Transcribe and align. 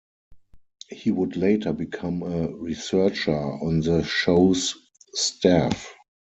He 0.89 1.11
would 1.11 1.37
later 1.37 1.73
become 1.73 2.23
a 2.23 2.51
researcher 2.57 3.37
on 3.37 3.81
the 3.81 4.01
show's 4.01 4.73
staff. 5.13 5.93